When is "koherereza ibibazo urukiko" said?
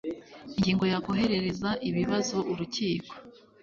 1.05-3.13